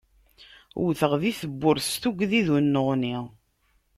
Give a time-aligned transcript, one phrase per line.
[0.81, 3.17] Wwteɣ di tewwurt s tuggdi d uneɣni.